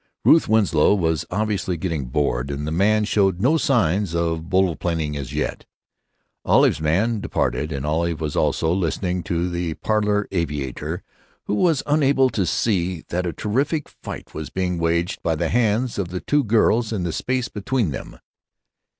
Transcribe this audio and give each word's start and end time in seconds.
Ruth 0.25 0.47
Winslow 0.49 0.95
was 0.95 1.25
obviously 1.29 1.77
getting 1.77 2.05
bored, 2.05 2.49
and 2.49 2.65
the 2.65 2.71
man 2.71 3.05
showed 3.05 3.39
no 3.39 3.55
signs 3.57 4.15
of 4.15 4.45
volplaning 4.49 5.15
as 5.15 5.31
yet. 5.31 5.63
Olive's 6.43 6.81
man 6.81 7.19
departed, 7.19 7.71
and 7.71 7.85
Olive 7.85 8.19
was 8.19 8.35
also 8.35 8.73
listening 8.73 9.21
to 9.21 9.47
the 9.47 9.75
parlor 9.75 10.27
aviator, 10.31 11.03
who 11.43 11.53
was 11.53 11.83
unable 11.85 12.31
to 12.31 12.47
see 12.47 13.03
that 13.09 13.27
a 13.27 13.31
terrific 13.33 13.89
fight 13.89 14.33
was 14.33 14.49
being 14.49 14.79
waged 14.79 15.21
by 15.21 15.35
the 15.35 15.49
hands 15.49 15.99
of 15.99 16.07
the 16.07 16.19
two 16.21 16.43
girls 16.43 16.91
in 16.91 17.03
the 17.03 17.13
space 17.13 17.45
down 17.49 17.53
between 17.61 17.91
them. 17.91 18.17